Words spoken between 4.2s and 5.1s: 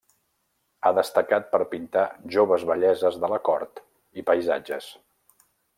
i paisatges.